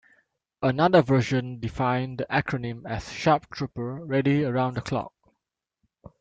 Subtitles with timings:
[0.63, 5.13] Another version defined the acronym as "Sharp Trooper, Ready Around the Clock".